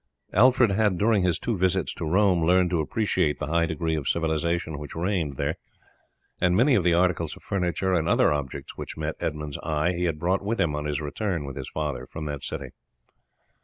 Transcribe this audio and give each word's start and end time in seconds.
Alfred 0.33 0.71
had, 0.71 0.97
during 0.97 1.21
his 1.21 1.37
two 1.37 1.55
visits 1.55 1.93
to 1.93 2.09
Rome, 2.09 2.43
learned 2.43 2.71
to 2.71 2.81
appreciate 2.81 3.37
the 3.37 3.45
high 3.45 3.67
degree 3.67 3.95
of 3.95 4.07
civilization 4.07 4.79
which 4.79 4.95
reigned 4.95 5.35
there, 5.35 5.57
and 6.39 6.57
many 6.57 6.73
of 6.73 6.83
the 6.83 6.95
articles 6.95 7.35
of 7.35 7.43
furniture 7.43 7.93
and 7.93 8.09
other 8.09 8.33
objects 8.33 8.75
which 8.75 8.97
met 8.97 9.13
Edmund's 9.19 9.59
eye 9.61 9.93
he 9.93 10.05
had 10.05 10.17
brought 10.17 10.41
with 10.41 10.59
him 10.59 10.75
on 10.75 10.85
his 10.85 10.99
return 11.01 11.45
with 11.45 11.55
his 11.55 11.69
father 11.69 12.07
from 12.07 12.25
that 12.25 12.43
city. 12.43 12.69